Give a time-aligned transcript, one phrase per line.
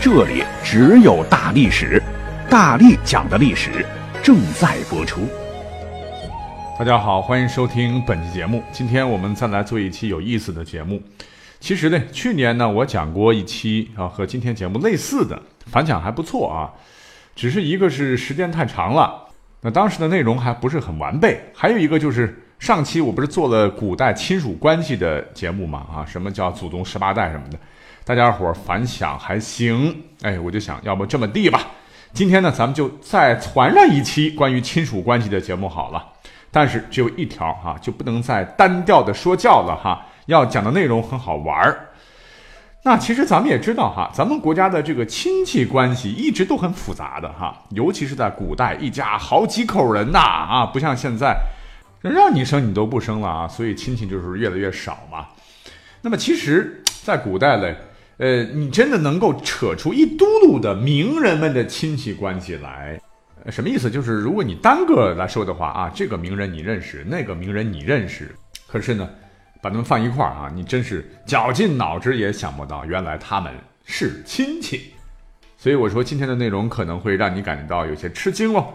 [0.00, 2.00] 这里只有大历史，
[2.48, 3.84] 大力讲的历史
[4.22, 5.22] 正在播出。
[6.78, 8.62] 大家好，欢迎收听本期节目。
[8.70, 11.02] 今天我们再来做一期有意思的节目。
[11.58, 16.70] 其实呢，去年呢我讲过一期啊，和今天节目类似的，反响还不错啊。
[17.34, 19.24] 只是一个是时间太长了，
[19.62, 21.40] 那当时的内容还不是很完备。
[21.54, 27.58] 还有一个就是上期我不是做了古代亲属关系的节目嘛啊，什么叫祖宗十八代什么的。
[28.06, 31.60] 大家伙反响还行，哎，我就想要不这么地吧，
[32.12, 36.06] 今天呢，咱们就再传上一期关于亲属关系的节目好了。
[36.52, 41.88] 但是只有一条哈，就不能再单调的说教了哈，要讲的内容很好玩儿。
[42.84, 51.36] 那其实咱们也知道哈，咱们国家的这个亲戚关系一直都很复杂的哈，尤其是在古代，一家好几口人呐啊，不像现在，
[52.02, 55.26] 让你生你都不生了啊，所以亲戚就是越来越少嘛。
[56.02, 57.76] 那么其实，在古代嘞。
[58.18, 62.98] 呃，你真的能够扯出一嘟噜的名人们的亲戚关系来，
[63.50, 63.90] 什么意思？
[63.90, 68.34] 就是如果你单个来说的话啊，这个名人你认识，那个名人你认识，
[68.66, 69.06] 可是呢，
[69.60, 73.52] 把他们放一块儿啊，你真是绞尽脑汁也想不到，原来他们
[73.84, 74.92] 是亲戚。
[75.58, 78.72] 所以我说今天的内容可能会让你感觉到有些吃惊哦。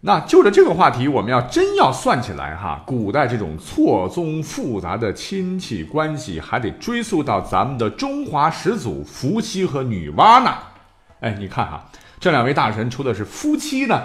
[0.00, 10.54] 那就着这个话题，我们要真要算起来哈，古代这种错综复杂的亲戚关系，还得追溯到咱们的中华始祖伏羲和女娲呢。
[11.18, 11.84] 哎，你看哈，
[12.20, 14.04] 这两位大神除了是夫妻呢，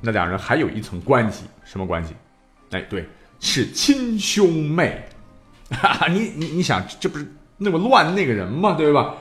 [0.00, 2.14] 那两人还有一层关系，什么关系？
[2.70, 3.06] 哎，对，
[3.38, 5.06] 是亲兄妹。
[5.70, 8.72] 哈哈，你你你想，这不是那么乱那个人吗？
[8.78, 9.14] 对吧？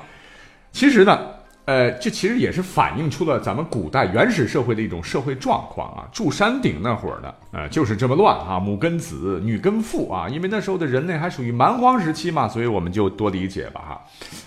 [0.72, 1.37] 其实呢。
[1.68, 6.08] 呃，这其实也是反映出了咱们古代原始社会的一种社会状况啊。
[6.14, 10.30] 住山顶那会儿呢，呃，就是这么乱啊，母跟子，女跟父啊。
[10.30, 14.02] 因为那时候的人类还属于蛮荒时期嘛，所以我们就多理解吧哈。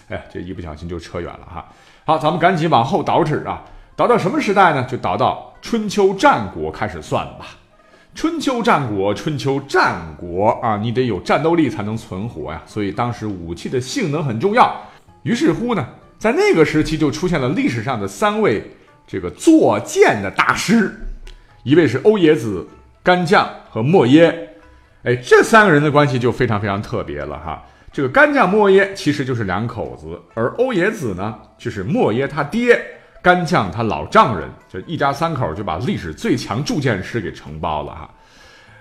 [0.08, 1.68] 哎，这一不小心就扯远了哈。
[2.06, 3.62] 好，咱们赶紧往后倒饬啊，
[3.94, 4.82] 倒到什么时代呢？
[4.84, 7.48] 就倒到春秋战国开始算吧。
[8.14, 12.62] 春秋战国，春秋战国啊，你得有战斗力才能存活呀。
[12.64, 14.74] 所以当时武器的性能很重要。
[15.22, 15.86] 于是乎呢。
[16.20, 18.62] 在那个时期，就出现了历史上的三位
[19.06, 20.92] 这个作剑的大师，
[21.62, 22.68] 一位是欧冶子、
[23.02, 24.50] 干将和莫耶。
[25.04, 27.64] 哎，这三个人的关系就非常非常特别了哈。
[27.90, 32.78] 这个干将莫耶其实就是两口子，而欧冶子呢，就是莫耶他爹，
[33.22, 38.10] 干将他老丈人，就一家三口就把历史最强铸剑师给承包了哈。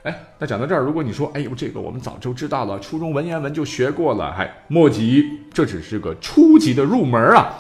[0.03, 7.55] 哎，那讲到这儿，如果你说，哎呦，这个我们早就知道了，初中文言文就学过了，还莫急，这只是个初级的入门啊。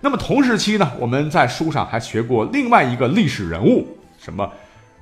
[0.00, 3.86] 那么同时期呢，我们在书上还学过另外一个历史人物，
[4.18, 4.50] 什么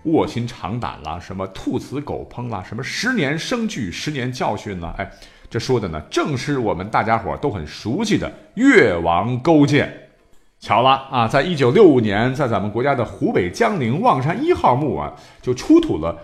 [0.04, 4.94] 卧薪尝胆啦，什么兔死狗烹啦，什么十年生聚，十年教训啦。
[4.98, 5.10] 哎，
[5.48, 10.02] 这说的呢，正是我们大家伙都很熟悉的越王勾践。
[10.58, 16.16] 巧了啊，在一九六五年，在咱们国家的湖北江陵望山一号墓啊，就出土了。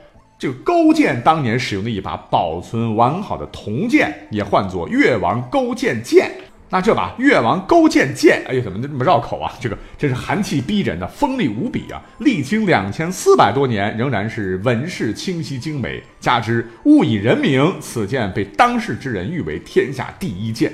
[0.43, 6.29] 这勾践当年使用的一把保存完好的铜剑，也唤作越王勾践剑。
[6.69, 9.53] 那这把越王勾践剑，哎呦，怎么这么绕口啊？
[9.61, 12.03] 这个真是寒气逼人的，锋利无比啊！
[12.19, 20.73] 历经两千四百多年，仍然是纹饰清晰精美，加之物以人名，此剑被当世之人誉为天下第一剑。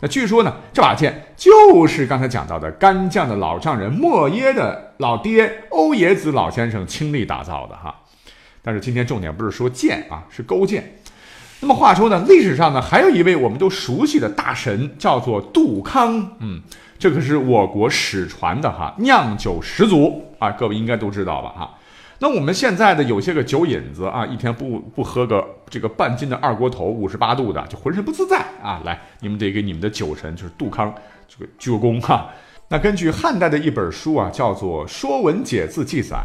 [0.00, 7.94] 那据说呢，这把剑就是刚才讲到的干将的老丈人莫耶的老爹欧冶子老先生倾力打造的哈。
[8.62, 10.96] 但是今天重点不是说剑啊，是勾践。
[11.62, 16.36] 那么话说呢，历史上呢还有一位我们都熟悉的大神，叫做杜康。
[16.38, 16.60] 嗯，
[16.98, 21.78] 这可是我国史传的哈酿酒始祖啊，各位应该都知道吧哈。
[22.20, 28.80] 那我们现在的有些个酒瘾子啊，一天不不喝个这个半斤的二锅头，五十八度的就浑身不自在啊。
[28.84, 30.94] 来，你们得给你们的酒神就是杜康
[31.28, 32.28] 这个鞠个躬哈。
[32.68, 36.18] 那根据汉代的一本书啊，叫做《说文解字》记载。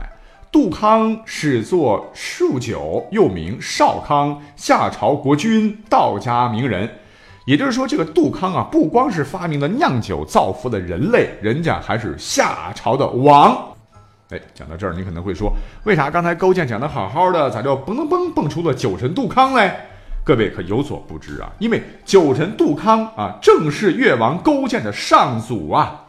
[0.56, 6.90] 杜康始作数酒，又名少康，夏朝国君，道家名人。
[7.44, 13.54] 也就是说，这个杜康啊，不光是发明了酿酒，造福了人类，人家还是夏朝的王。
[14.30, 15.52] 哎，讲到这儿，你可能会说，
[15.84, 19.76] 为啥刚才勾践讲的好好的，咋就嘣嘣嘣蹦出了酒神杜康嘞？
[20.24, 26.05] 各位可有所不知啊，因为酒神杜康啊，正是越王勾践的上祖啊。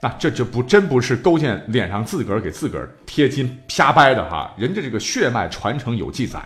[0.00, 6.40] 那这就不真不是勾践脸上自个儿给自个儿贴金瞎掰的哈，人家这个血脉传承有记载。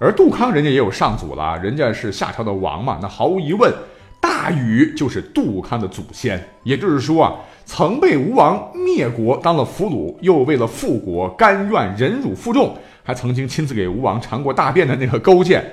[0.00, 3.72] 而杜康人家也有上祖了，人家是夏朝的王嘛，那毫无疑问，
[4.20, 6.42] 大禹就是杜康的祖先。
[6.64, 7.34] 也就是说啊，
[7.64, 15.64] 曾被吴王灭国当了俘虏，又为了复国甘愿忍辱负重，还曾经亲自给吴王尝过大便的那个勾践，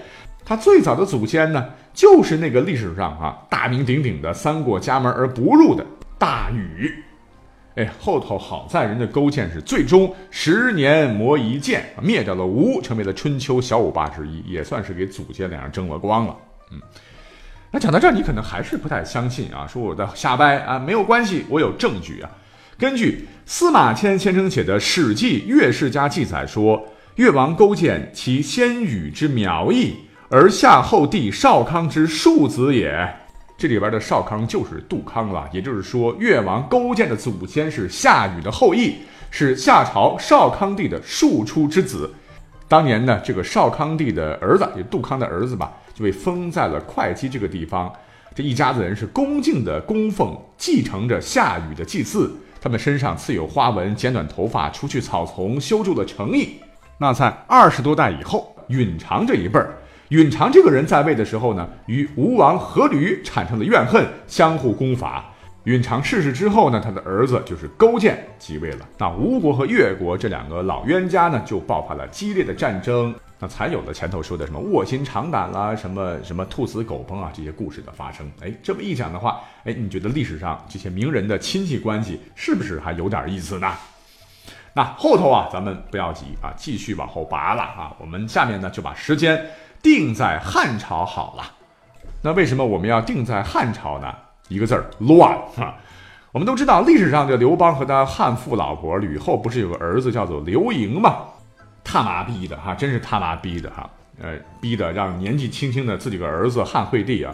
[0.46, 5.84] 他最早的祖先呢，就是那个历史上啊大名鼎鼎的三过家门而不入的
[6.19, 7.04] 大禹。
[7.78, 16.36] 哎，后头好在人家勾践是最终十年磨一剑，灭掉了吴，成为了春秋小五霸之一，也算是给祖先脸上争了光了。
[16.72, 16.82] 嗯，
[17.70, 22.30] 那讲到这儿，你可能还是不太相信啊，说我在瞎掰啊，没有关系，我有证据啊。
[22.80, 26.84] 根据司马迁先生写的《史记·岳世家》记载说，
[27.18, 29.94] 越王勾践其先禹之苗裔，
[30.30, 33.08] 而夏后帝少康之庶子也。
[33.57, 38.98] 这里边的少康就是杜康了，也就是说，越王勾践的祖先是夏禹的后裔，
[39.31, 42.13] 是夏朝少康帝的庶出之子。
[42.68, 47.92] 当年呢，这个少康帝的儿子，也杜康的儿子吧，就被封在了会稽这个地方。
[48.36, 52.31] 这一家子人是恭敬的供奉，继承着夏禹的祭祀。
[52.62, 56.59] 他们身上刺有花纹，剪短头发，除去草丛，修筑了城邑。
[57.00, 59.75] 那在二十多代以后，允常这一辈儿。
[60.09, 65.24] 允常这个人在位的时候呢，与吴王阖闾产生了怨恨，相互攻伐。
[65.65, 68.88] 允常逝世之后呢，他的儿子就是勾践继位了。
[68.98, 78.25] 那吴国和越国这两个老冤家呢，就爆发了激烈的战争，那才有了前头说的什么卧薪尝胆啦，什么什么兔死狗烹啊这些故事的发生。
[78.42, 83.69] 哎，这么一讲的话，哎，你觉得历史上这些名人的亲戚关系是不是还有点意思呢？
[84.74, 87.94] 那后头啊，咱们不要急啊，继续往后拔了啊。
[88.00, 89.45] 我们下面呢就把时间。
[89.88, 91.44] 定在汉朝好了，
[92.22, 94.13] 那为什么我们要定在汉朝呢？
[94.50, 95.78] 一个字儿乱 啊！
[96.34, 101.19] 我们都知道历史上这刘邦和他汉父老婆吕后不是有个儿子叫做刘盈吗？
[101.86, 103.89] 他妈逼的哈，真是他妈逼的哈！
[104.22, 107.33] 呃，逼的让年纪轻轻的自己个儿子汉惠帝啊，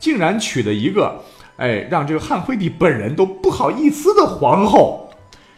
[0.00, 1.22] 竟然娶了一个
[1.56, 5.08] 哎，让这个汉惠帝本人都不好意思的皇后，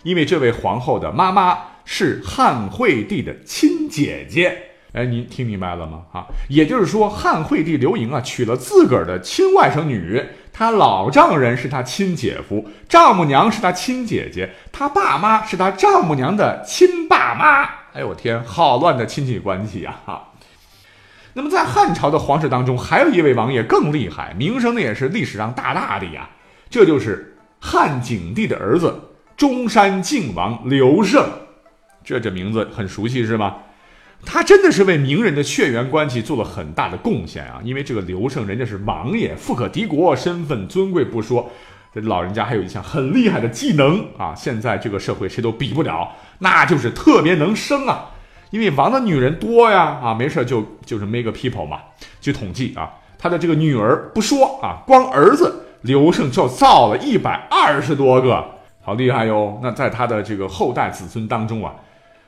[0.02, 4.73] 因为这位皇后的妈妈是汉惠帝的亲姐姐。
[4.94, 6.02] 哎，您听明白了吗？
[6.12, 17.64] 啊，也就是说，汉惠帝刘盈啊，娶了自个儿的亲外甥女，他老丈人是他亲姐夫，丈母娘是他亲姐姐，他爸妈是他丈母娘的亲爸妈。
[17.92, 19.96] 哎呦我天，好乱的亲戚关系呀！
[20.06, 20.30] 哈。
[21.32, 26.30] 那么在汉朝的皇室当中，还有一位王爷更厉害，名声呢也是历史上大大的呀，
[26.70, 28.96] 这就是汉景帝的儿子
[29.36, 31.28] 中山靖王刘胜。
[32.04, 33.56] 这这名字很熟悉是吗？
[34.26, 37.60] 他真的是为名人的血缘关系做了很大的贡献啊！
[37.62, 41.50] 因为这个刘胜人家是王爷，富可敌国，身份尊贵不说，
[41.94, 44.34] 这老人家还有一项很厉害的技能啊！
[44.34, 48.10] 现在这个社会谁都比不了，那就是特别能生啊！
[48.50, 51.80] 因为王的女人多呀，啊，没事就就是 make people 嘛，
[52.20, 58.44] 据统计啊，他的这个女儿不说啊，光儿子刘胜就造了一百二十多个，
[58.82, 59.60] 好厉害哟！
[59.62, 61.74] 那在他的这个后代子孙当中啊。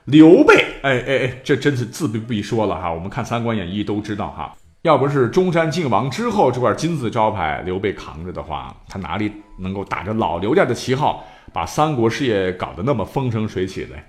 [0.05, 2.93] 刘备，哎哎哎，这真是自不必说了哈。
[2.93, 14.05] 我们看《三国演义》都知道哈，要不是中山靖王之后这块金字招牌刘备扛着的话，他哪里能够打着老刘家的旗号，把三国事业搞得那么风生水起来？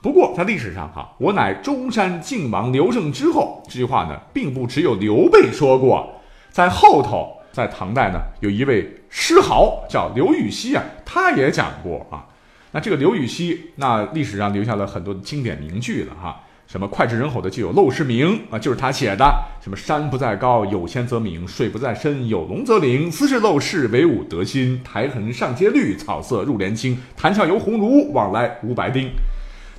[0.00, 6.10] 不过在历史上哈，我乃中山靖王刘胜之后，这句话呢，并不只有刘备说过，
[6.48, 12.24] 在后头，在唐代呢，有一位诗豪叫刘禹锡啊，他也讲过啊。
[12.72, 19.24] 那这个刘禹锡，那历史上留下了很多经典名句了哈，什么脍炙人口的就有《陋室铭》啊，就是他写的。
[19.60, 23.10] 什么山不在高，有仙则名；水不在深，有龙则灵。
[23.10, 24.80] 斯是陋室，惟吾德馨。
[24.84, 26.96] 苔痕上阶绿，草色入帘青。
[27.16, 29.10] 谈笑有鸿儒，往来无白丁。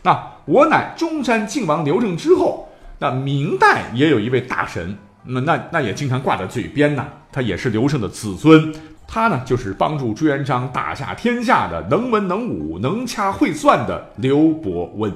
[0.04, 2.68] 那我乃中山靖王刘胜之后，
[3.00, 8.74] 那明代也有一位大神，那那那也经常挂在嘴边呐，他也是刘胜的子孙。
[9.14, 15.14] 他呢，就是帮助朱元璋打下天下的能文能武、能掐会算的刘伯温。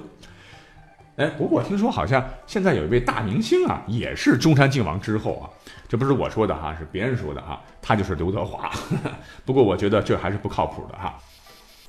[1.15, 5.47] 哎，不过我听说好像现在有一位大明星啊，也是中山靖王之后啊，
[5.87, 8.69] 这不是我说的哈，是别人说的哈，他就是刘德华。
[9.45, 11.17] 不过我觉得这还是不靠谱的哈。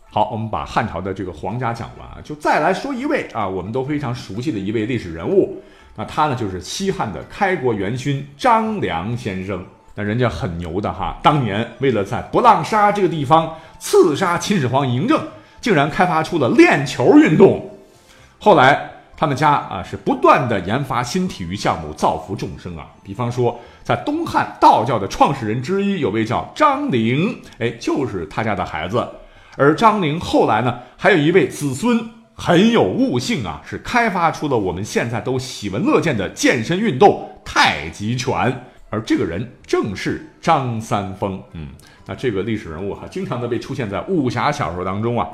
[0.08, 5.60] 好，我们把汉朝的这个皇家讲完啊，就再来说一位啊，我们都非常熟悉的一位历史人物，
[5.96, 9.66] 那他呢就是西汉的开国元勋张良先生。
[9.98, 15.18] 那人家很牛的哈，当年为了在博浪沙这个地方刺杀秦始皇嬴政，
[15.58, 17.70] 竟然开发出了链球运动。
[18.38, 22.86] 后来他们家啊是不断的研发新体育项目，造福众生啊。
[23.02, 29.02] 比方说，在东汉道教的创始人之一有位叫张陵，哎，就是他家的孩子。
[29.56, 31.98] 而张陵后来呢，还有一位子孙
[32.34, 38.66] 很有悟性啊，是开发出了我们现在都喜闻乐见的健身运动太极拳。
[38.88, 41.42] 而这个人正是张三丰。
[41.52, 41.68] 嗯，
[42.06, 45.28] 那这个历史人物哈，经常的被出现在武侠小说当中啊。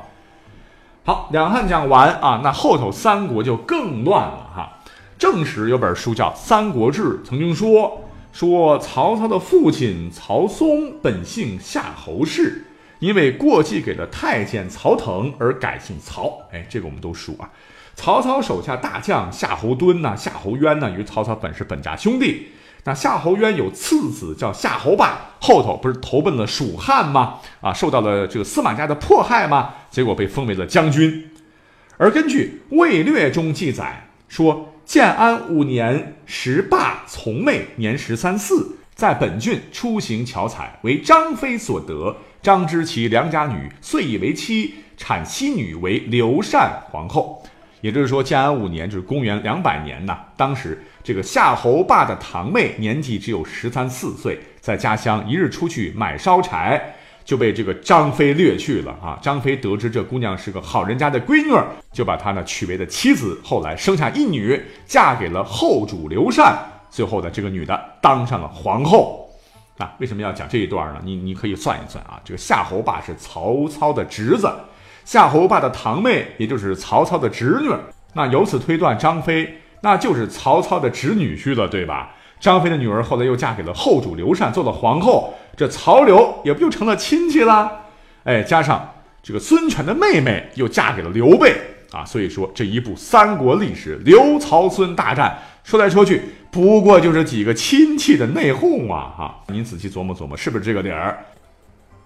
[1.05, 4.79] 好，两汉讲完啊，那后头三国就更乱了哈。
[5.19, 12.65] 正史有本书叫《三国志》，曾经说说曹操的父亲曹嵩本姓夏侯氏，
[12.99, 16.41] 因为过继给了太监曹腾而改姓曹。
[16.51, 17.49] 哎，这个我们都熟啊。
[17.95, 22.47] 曹操手下大将夏侯惇呐、夏侯渊呢，与曹操本是本家兄弟。
[22.85, 27.35] 那夏侯渊有次子叫夏侯霸，后头不是投奔了蜀汉吗？
[27.61, 29.73] 啊，受到了这个司马家的迫害吗？
[29.89, 31.31] 结果被封为了将军。
[31.97, 42.17] 而根据《魏略》中记载说，建安五年，时霸从妹年十三四，在本郡出行巧采，为张飞所得。
[42.41, 47.41] 张之其良家女，遂以为妻，产妻女为刘禅皇后。
[47.79, 50.17] 也就是说，建安五年就是公元两百年呐。
[50.35, 56.81] 当时这个夏侯霸的堂妹年纪只有十三四岁，在家乡一日出去买烧柴，
[57.25, 59.19] 就被这个张飞掠去了啊。
[59.21, 63.37] 张飞得知这姑娘是个好人家的闺女，就把她呢娶为了妻子。
[63.43, 66.57] 后来生下一女，嫁给了后主刘禅。
[66.89, 69.29] 最后呢，这个女的当上了皇后。
[69.79, 71.01] 啊，为什么要讲这一段呢？
[71.03, 74.49] 你你可以算一算啊，这个夏侯霸是曹操的侄子。
[75.03, 77.69] 夏侯霸的堂妹，也就是曹操的侄女，
[78.13, 82.15] 那由此推断，张飞那就是曹操的侄女婿了，对吧？
[82.39, 87.69] 张飞的女儿后来又嫁给了后主刘禅，做了皇后，这曹刘也不就成了亲戚了？
[88.23, 91.55] 哎，加上这个孙权的妹妹又嫁给了刘备
[91.91, 99.13] 啊，所以说这一部三国历史，刘曹孙大战，说来说去不过就是几个亲戚的内讧啊！
[99.17, 101.25] 哈，您仔细琢磨琢磨，是不是这个理儿？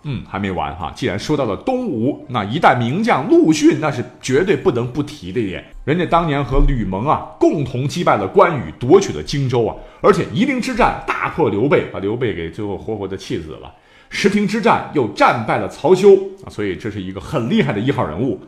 [0.10, 0.90] 嗯，还没完哈！
[0.96, 5.62] 既然说到了东吴，那一代名将陆逊，那是绝对不能不提的耶。
[5.84, 13.70] 人家当年和吕蒙啊，共同击败了关羽，夺取了荆州啊，而且夷陵之战大破刘备，把刘备给最后活活的气死了。
[14.10, 18.40] 石亭之战又战败了曹休啊，所以这是一个很厉害的一号人物。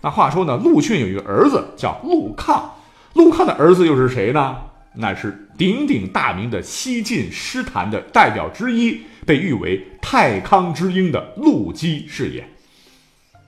[0.00, 2.70] 那话说呢，陆逊有一个儿子叫陆抗，
[3.14, 4.56] 陆抗的儿子又是谁呢？
[4.98, 9.00] 那是鼎鼎大名的西晋诗坛的代表之一。
[9.26, 12.48] 被誉为太康之英的陆机是也。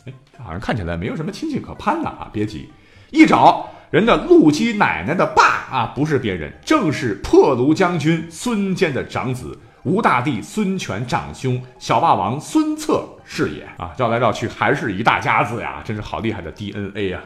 [0.05, 2.29] 哎，好像看起来没有什么亲戚可攀的啊！
[2.31, 2.69] 别急，
[3.11, 13.95] 一找人的陆机奶奶的爸啊，不是别人，正是破庐将军孙坚的长子吴大帝孙权长兄小霸王孙策是也啊！
[13.97, 17.25] 绕来绕去还是一大家子呀，真是好厉害的 DNA 啊！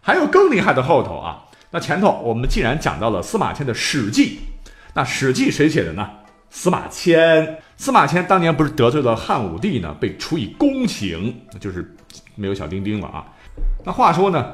[0.00, 1.44] 还有更厉害的后头啊！
[1.74, 4.40] 那前头我们既然讲到了司马迁的《史记》，
[4.92, 6.06] 那《史记》谁写的呢？
[6.50, 11.96] 司马迁，司马迁当年不是得罪了汉武帝呢，被处以宫刑，就是
[12.34, 13.24] 没有小丁丁了啊。
[13.86, 14.52] 那话说呢，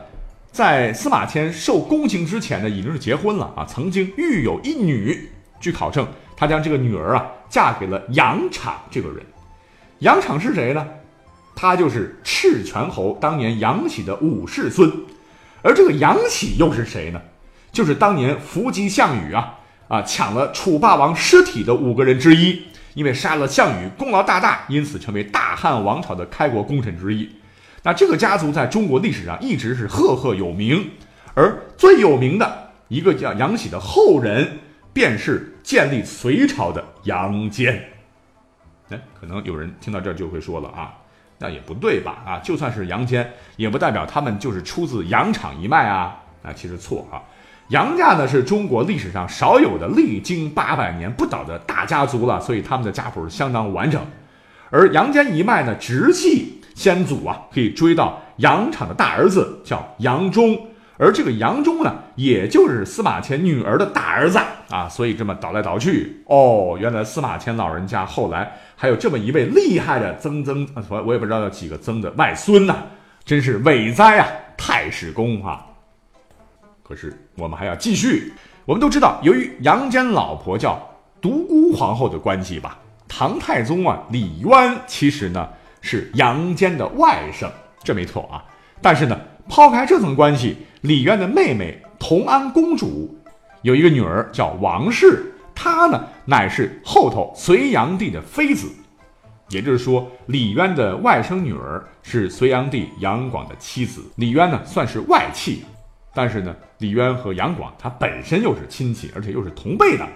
[0.53, 5.29] 在司马迁受宫刑之前呢，已经是结婚了啊，曾经育有一女。
[5.59, 6.07] 据考证，
[6.37, 9.21] 他将这个女儿啊嫁给了杨敞这个人。
[9.99, 10.87] 杨敞是谁呢？
[11.57, 14.89] 他就是赤泉侯当年杨喜的五世孙。
[15.63, 17.21] 而这个杨喜又是谁呢？
[17.73, 19.55] 就是当年伏击项羽啊。
[19.89, 22.63] 啊，抢了楚霸王尸体的五个人之一，
[22.93, 27.27] 因为杀了项羽，功劳大大，因此成为大汉王朝的开国功臣之一。
[27.83, 30.91] 那这个家族在中国历史上一直是赫赫有名，
[31.33, 34.59] 而最有名的一个叫杨喜的后人，
[34.93, 37.83] 便是建立隋朝的杨坚。
[38.91, 40.93] 哎，可能有人听到这儿就会说了啊，
[41.39, 42.23] 那也不对吧？
[42.27, 46.17] 啊，就算是杨坚，也不代表他们就是出自杨敞一脉啊。
[46.43, 47.23] 啊，其实错啊。
[47.69, 54.01] 杨家呢是中国历史上少有的历经八百年不倒的大家族了，所以他们的家谱相当完整。
[54.71, 60.59] 而杨坚一脉呢，直系先祖啊，可以追到杨敞的大儿子叫杨忠，
[60.99, 64.39] 而这个杨忠呢，也就是司马迁女儿的大儿子
[64.69, 64.89] 啊。
[64.89, 72.77] 所以这么倒来倒去，哦，原来司马迁老人家后来还有这么一位厉害的曾曾，我我也不知道有几个曾的外孙呢，
[73.25, 74.27] 真是伟哉啊，
[74.57, 75.65] 太史公啊！
[76.83, 78.33] 可是我们还要继续。
[78.65, 80.79] 我们都知道，由于杨坚老婆叫
[81.21, 82.77] 独孤皇后的关系吧，
[83.07, 85.49] 唐太宗啊李渊其实呢
[85.81, 87.49] 是杨坚的外甥，
[87.83, 88.45] 这没错啊。
[88.83, 93.17] 但是呢，抛开这层关系，李渊的妹妹同安公主
[93.63, 98.69] 有一个女儿叫王氏，她呢乃是后头隋炀帝的妃子，
[99.49, 105.65] 也就是说，李渊的外甥女儿是隋炀帝杨广的妻子，李渊呢算是外戚。
[106.15, 110.07] 但是呢，李渊和杨广他本身又是亲戚，而且又是同辈的，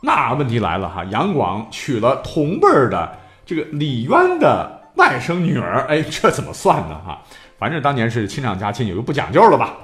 [0.00, 1.04] 那问题来了哈。
[1.04, 7.00] 杨广娶了同辈的这个李渊的外甥女儿，哎，这怎么算呢？
[7.04, 7.22] 哈，
[7.58, 9.76] 反正当年是亲上加亲，有个不讲究了吧？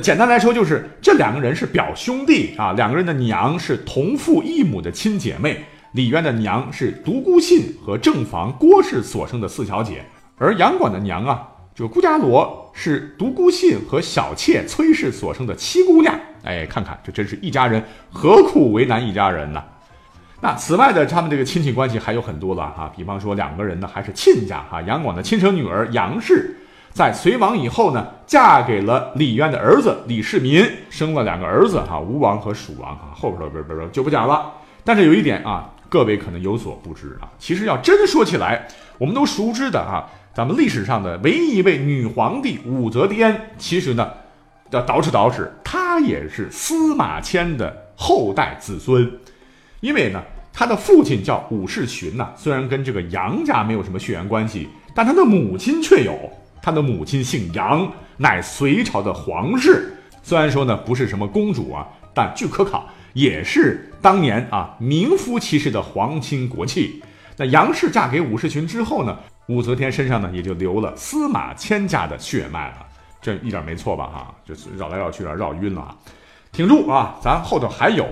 [0.00, 5.64] 简单来说，就是这两个人是表兄弟啊，两个人的娘是同父异母的亲姐妹。
[5.92, 10.04] 李渊的娘是独孤信和正房郭氏所生的四小姐，
[10.36, 16.14] 而杨广的娘啊，就是顾家罗是独孤信和小妾崔氏所生的七姑娘。
[16.44, 19.64] 哎，看看这真是一家人，何苦为难一家人呢？
[20.40, 26.54] 那此外的他们这个亲戚关系还有很多了哈，比方说两个人呢还是亲家哈，杨广的亲生女儿杨氏。
[26.98, 33.12] 在隋亡以后呢，嫁给了李渊的儿子李世民，生了两个儿子哈，吴王和蜀王哈。
[33.14, 34.52] 后边儿不不不就不讲了。
[34.82, 38.66] 但是有一点啊，各位可能有所不知啊，其实要真说起来，
[38.98, 44.10] 我们都熟知的哈，咱们历史上的唯一一位女皇帝武则天，其实呢，
[44.70, 49.08] 要捯饬捯饬，她也是司马迁的后代子孙，
[49.78, 50.20] 因为呢，
[50.52, 56.18] 他的父亲叫武士群呐，虽然跟这个杨家没有什么血缘关系，但他的母亲却有。
[56.68, 59.90] 他的母亲姓杨，乃隋朝的皇室。
[60.22, 67.02] 虽然说呢不是什么公主啊，但据可考也是当年啊名副其实的皇亲国戚。
[67.38, 72.86] 那杨氏嫁给武士群之后呢，武则天身上呢也就留了司马迁家的血脉了。
[73.22, 74.04] 这一点没错吧？
[74.04, 75.96] 哈，就是绕来绕去有点绕晕了啊。
[76.52, 78.06] 挺住啊，咱后头还有。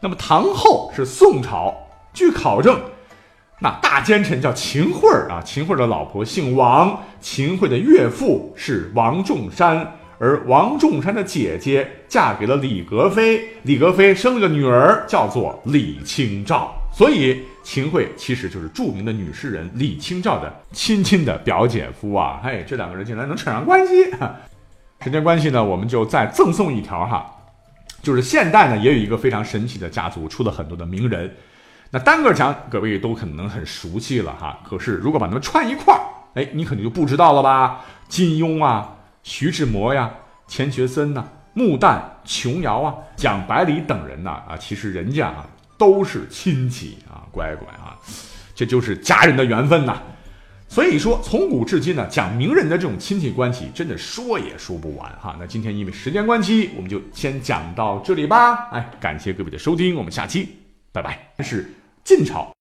[0.00, 1.74] 那么唐后是宋朝，
[2.12, 2.80] 据考证。
[3.60, 20.38] 那大奸臣叫秦桧啊，秦桧的老婆姓王，秦桧的岳父是王仲山，而王仲山的姐姐嫁给了李格非，李格非生了个女儿叫做李清照，所以秦桧其实就是著名的女诗人李清照。
[20.38, 24.04] 的亲亲的表姐夫啊，嘿，这两个人竟然能扯上关系，
[25.02, 27.26] 时间关系呢，我们就再赠送一条哈，
[28.02, 31.28] 就是现代呢也有一个非常神奇的家族，出了很多的名人。
[31.90, 34.60] 那单个讲，各位都可能很熟悉了哈。
[34.68, 36.00] 可是如果把它们串一块儿，
[36.34, 37.84] 哎，你肯定就不知道了吧？
[38.08, 40.10] 金庸啊，徐志摩呀，
[40.46, 45.46] 钱学森呐，穆旦、琼瑶啊，蒋百里等人呐，啊，其实人家啊
[45.78, 47.96] 都是亲戚啊，乖乖啊，
[48.54, 50.00] 这就是家人的缘分呐。
[50.68, 55.34] 所以说，从古至今呢，讲名人的这种亲戚关系，真的说也说不完哈。
[55.40, 58.68] 那今天因为时间关系，我们就先讲到这里吧。
[58.72, 60.58] 哎，感谢各位的收听，我们下期
[60.92, 61.18] 拜拜。
[61.42, 61.77] 是。
[62.08, 62.50] 晋朝。